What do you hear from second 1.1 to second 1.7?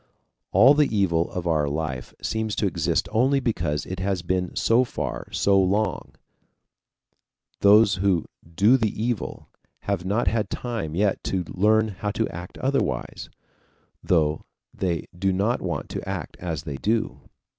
of our